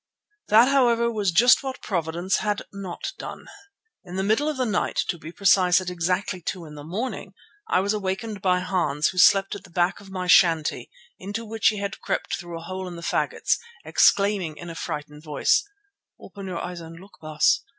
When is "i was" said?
7.69-7.93